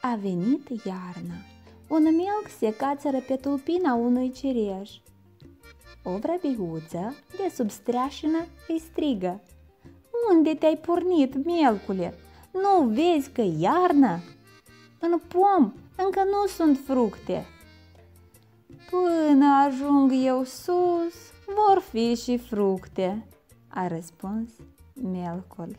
[0.00, 1.34] A venit iarna.
[1.88, 4.90] Un melc se cațără pe tulpina unui cireș.
[6.02, 9.40] O vrăbiuță de sub streașină îi strigă.
[10.32, 12.14] Unde te-ai pornit, melcule?
[12.52, 14.20] Nu vezi că iarnă?
[15.00, 17.46] În pom încă nu sunt fructe.
[18.90, 21.14] Până ajung eu sus,
[21.46, 23.26] vor fi și fructe,
[23.68, 24.50] a răspuns
[25.02, 25.76] melcul.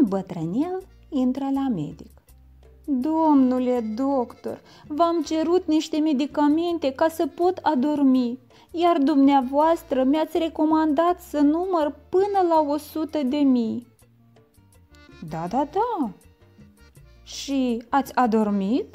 [0.00, 2.10] Un bătrânel intră la medic.
[2.84, 8.38] Domnule doctor, v-am cerut niște medicamente ca să pot adormi,
[8.70, 13.86] iar dumneavoastră mi-ați recomandat să număr până la 100 de mii.
[15.28, 16.10] Da, da, da.
[17.22, 18.94] Și ați adormit?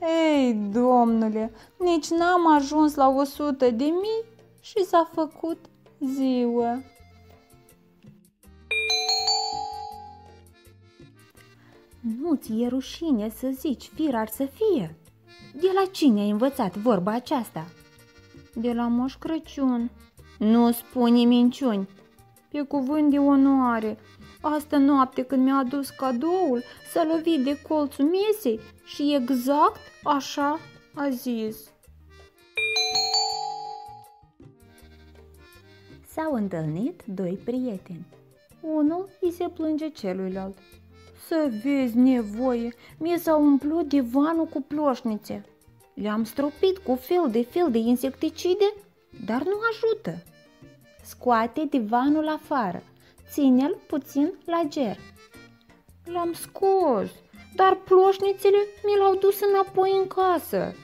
[0.00, 4.24] Ei, domnule, nici n-am ajuns la 100 de mii
[4.60, 5.58] și s-a făcut
[6.00, 6.82] ziua.
[12.02, 14.96] Nu ți e rușine să zici fir ar să fie?
[15.54, 17.66] De la cine ai învățat vorba aceasta?
[18.54, 19.90] De la Moș Crăciun.
[20.38, 21.88] Nu spune minciuni.
[22.48, 23.98] Pe cuvânt de onoare,
[24.44, 30.58] Asta noapte când mi-a adus cadoul, s-a lovit de colțul mesei și exact așa
[30.94, 31.72] a zis.
[36.06, 38.06] S-au întâlnit doi prieteni.
[38.60, 40.58] Unul îi se plânge celuilalt.
[41.32, 45.44] Să vezi nevoie, mi s-a umplut divanul cu ploșnițe.
[45.94, 48.74] Le-am stropit cu fel de fel de insecticide,
[49.26, 50.22] dar nu ajută.
[51.02, 52.82] Scoate divanul afară,
[53.30, 54.96] ține-l puțin la ger.
[56.04, 57.10] L-am scos,
[57.54, 60.74] dar ploșnițele mi l-au dus înapoi în casă.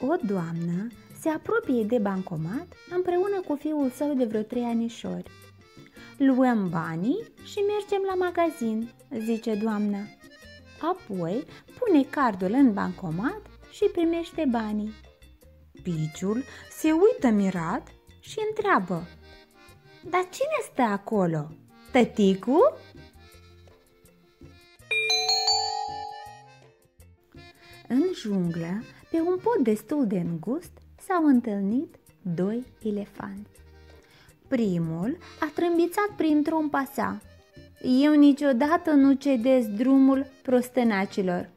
[0.00, 0.86] O doamnă
[1.20, 5.30] se apropie de bancomat împreună cu fiul său de vreo trei anișori.
[6.16, 9.98] Luăm banii și mergem la magazin, zice doamna.
[10.80, 11.44] Apoi
[11.78, 14.92] pune cardul în bancomat și primește banii.
[15.82, 17.88] Piciul se uită mirat
[18.20, 19.08] și întreabă
[20.10, 21.50] Dar cine stă acolo?
[21.92, 22.72] Tăticu?
[27.88, 30.72] În junglă, pe un pod destul de îngust,
[31.06, 33.63] s-au întâlnit doi elefanți.
[34.54, 37.20] Primul a trâmbițat prin trompa sa.
[37.82, 41.50] Eu niciodată nu cedez drumul prostănacilor.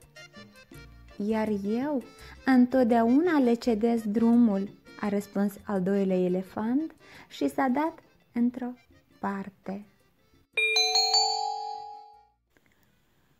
[1.18, 2.04] Iar eu
[2.46, 4.70] întotdeauna le cedez drumul,
[5.00, 6.96] a răspuns al doilea elefant
[7.28, 7.94] și s-a dat
[8.34, 8.72] într-o
[9.20, 9.86] parte.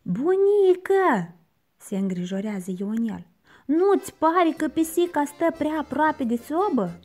[0.02, 1.34] Bunică!
[1.76, 3.26] se îngrijorează Ionel.
[3.66, 6.98] Nu-ți pare că pisica stă prea aproape de sobă?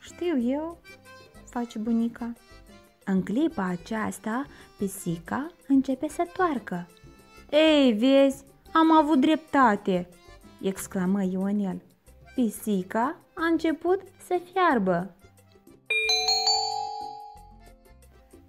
[0.00, 0.78] Știu eu,
[1.50, 2.32] face bunica.
[3.04, 4.46] În clipa aceasta,
[4.78, 6.88] pisica începe să toarcă.
[7.50, 10.08] Ei, vezi, am avut dreptate,
[10.60, 11.82] exclamă Ionel.
[12.34, 15.14] Pisica a început să fiarbă.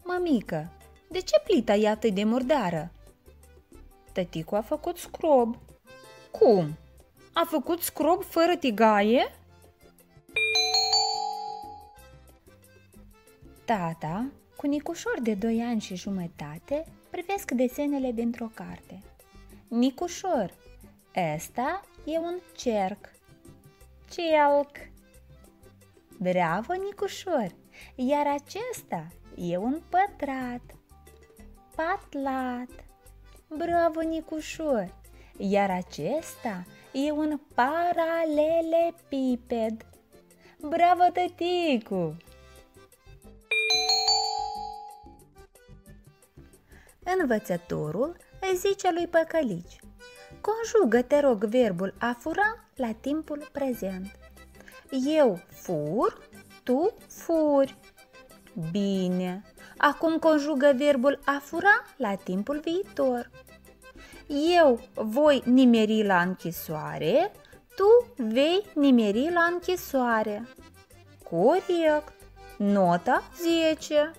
[0.04, 0.72] Mămică,
[1.10, 2.92] de ce plita e atât de murdară?
[4.12, 5.56] Tăticu a făcut scrob.
[6.32, 6.78] Cum?
[7.34, 9.36] A făcut scrob fără tigaie?
[13.78, 19.02] Tata, cu Nicușor de doi ani și jumătate, privesc desenele dintr-o carte.
[19.68, 20.54] Nicușor,
[21.36, 23.10] ăsta e un cerc.
[24.10, 24.72] Celc.
[26.20, 27.56] Bravo, Nicușor!
[27.96, 30.62] Iar acesta e un pătrat.
[31.76, 32.86] Patlat.
[33.48, 34.96] Bravo, Nicușor!
[35.38, 39.86] Iar acesta e un paralelepiped.
[40.60, 42.16] Bravo, tăticu!
[47.20, 49.80] Învățătorul îi zice lui Păcălici
[50.42, 54.20] Conjugă, te rog, verbul a fura la timpul prezent.
[55.06, 56.30] Eu fur,
[56.64, 57.78] tu furi.
[58.72, 59.44] Bine.
[59.78, 63.30] Acum conjugă verbul a fura la timpul viitor.
[64.56, 67.32] Eu voi nimeri la închisoare,
[67.76, 70.48] tu vei nimeri la închisoare.
[71.30, 72.14] Corect.
[72.58, 74.12] Nota 10.